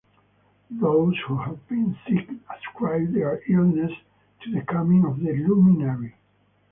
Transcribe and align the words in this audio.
Those 0.71 1.15
who 1.27 1.37
have 1.37 1.67
been 1.67 1.95
sick 2.07 2.27
ascribe 2.51 3.13
their 3.13 3.39
illness 3.47 3.91
to 4.41 4.51
the 4.51 4.61
coming 4.63 5.05
of 5.05 5.19
the 5.19 5.31
luminary. 5.35 6.15